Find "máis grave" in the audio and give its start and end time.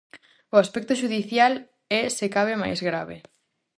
2.63-3.17